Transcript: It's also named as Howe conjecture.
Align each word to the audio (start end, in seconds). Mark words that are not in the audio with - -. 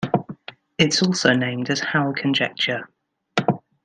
It's 0.79 1.03
also 1.03 1.33
named 1.35 1.69
as 1.69 1.79
Howe 1.79 2.11
conjecture. 2.17 2.89